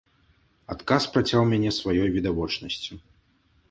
[0.75, 2.93] Адказ працяў мяне сваёй відавочнасцю.